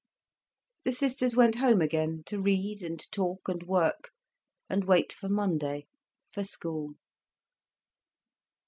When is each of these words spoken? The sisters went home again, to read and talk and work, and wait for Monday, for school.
The 0.83 0.93
sisters 0.93 1.35
went 1.35 1.57
home 1.57 1.79
again, 1.79 2.23
to 2.25 2.41
read 2.41 2.81
and 2.81 2.99
talk 3.11 3.47
and 3.47 3.61
work, 3.61 4.09
and 4.67 4.85
wait 4.85 5.13
for 5.13 5.29
Monday, 5.29 5.85
for 6.33 6.43
school. 6.43 6.95